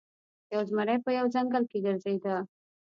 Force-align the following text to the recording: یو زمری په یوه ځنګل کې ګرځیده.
یو 0.53 0.61
زمری 0.69 0.97
په 1.05 1.09
یوه 1.17 1.31
ځنګل 1.35 1.63
کې 1.71 1.79
ګرځیده. 1.85 2.35